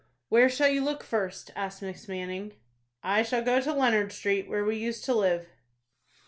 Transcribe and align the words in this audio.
"Where 0.29 0.49
shall 0.49 0.67
you 0.69 0.83
look 0.83 1.03
first?" 1.03 1.51
asked 1.55 1.83
Miss 1.83 2.07
Manning. 2.07 2.53
"I 3.03 3.21
shall 3.21 3.43
go 3.43 3.61
to 3.61 3.71
Leonard 3.71 4.11
Street, 4.11 4.49
where 4.49 4.65
we 4.65 4.75
used 4.75 5.05
to 5.05 5.13
live." 5.13 5.47